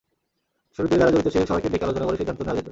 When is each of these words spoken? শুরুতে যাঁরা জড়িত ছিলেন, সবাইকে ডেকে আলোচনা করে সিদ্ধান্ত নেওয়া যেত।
শুরুতে 0.79 0.95
যাঁরা 0.97 1.11
জড়িত 1.13 1.27
ছিলেন, 1.27 1.47
সবাইকে 1.47 1.69
ডেকে 1.69 1.85
আলোচনা 1.85 2.05
করে 2.05 2.17
সিদ্ধান্ত 2.17 2.39
নেওয়া 2.41 2.57
যেত। 2.57 2.67